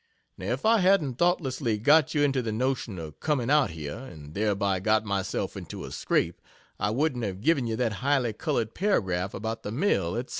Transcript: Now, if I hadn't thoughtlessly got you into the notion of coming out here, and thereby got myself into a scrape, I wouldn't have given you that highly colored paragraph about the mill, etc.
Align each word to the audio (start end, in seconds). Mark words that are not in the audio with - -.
Now, 0.35 0.47
if 0.53 0.65
I 0.65 0.79
hadn't 0.79 1.19
thoughtlessly 1.19 1.77
got 1.77 2.15
you 2.15 2.23
into 2.23 2.41
the 2.41 2.51
notion 2.51 2.97
of 2.97 3.19
coming 3.19 3.51
out 3.51 3.69
here, 3.69 3.95
and 3.99 4.33
thereby 4.33 4.79
got 4.79 5.05
myself 5.05 5.55
into 5.55 5.85
a 5.85 5.91
scrape, 5.91 6.41
I 6.79 6.89
wouldn't 6.89 7.23
have 7.23 7.39
given 7.39 7.67
you 7.67 7.75
that 7.75 7.93
highly 8.01 8.33
colored 8.33 8.73
paragraph 8.73 9.35
about 9.35 9.61
the 9.61 9.71
mill, 9.71 10.15
etc. 10.15 10.29